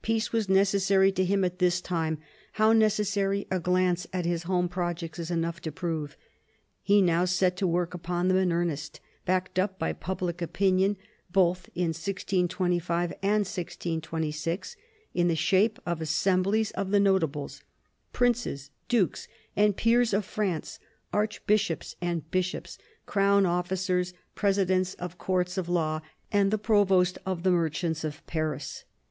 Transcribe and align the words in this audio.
Peace 0.00 0.32
was 0.32 0.48
necessary 0.48 1.12
to 1.12 1.26
him 1.26 1.44
at 1.44 1.58
this 1.58 1.82
time: 1.82 2.16
how 2.52 2.72
necessary, 2.72 3.46
a 3.50 3.60
glance 3.60 4.06
at 4.14 4.24
his 4.24 4.44
home 4.44 4.66
projects 4.66 5.18
is 5.18 5.30
enough 5.30 5.60
to 5.60 5.70
prove. 5.70 6.16
He 6.82 7.02
now 7.02 7.26
set 7.26 7.54
to 7.58 7.66
work 7.66 7.92
upon 7.92 8.28
them 8.28 8.38
in 8.38 8.50
earnest; 8.50 9.00
backed 9.26 9.58
up 9.58 9.78
by 9.78 9.92
public 9.92 10.40
opinion, 10.40 10.96
both 11.30 11.68
in 11.74 11.88
1625 11.88 13.10
and 13.20 13.40
1626, 13.44 14.74
in 15.12 15.28
the 15.28 15.36
shape 15.36 15.78
of 15.84 16.00
assemblies 16.00 16.70
of 16.70 16.90
the 16.90 16.98
Notables— 16.98 17.62
princes, 18.14 18.70
dukes, 18.88 19.28
and 19.54 19.76
peers 19.76 20.14
of 20.14 20.24
France, 20.24 20.78
archbishops 21.12 21.94
and 22.00 22.30
bishops 22.30 22.78
crown 23.04 23.44
officers, 23.44 24.14
presidents 24.34 24.94
of 24.94 25.18
courts 25.18 25.58
of 25.58 25.68
law, 25.68 26.00
and 26.32 26.50
the 26.50 26.56
provost 26.56 27.18
of 27.26 27.42
the 27.42 27.50
merchants 27.50 28.02
of 28.02 28.26
Paris. 28.26 28.84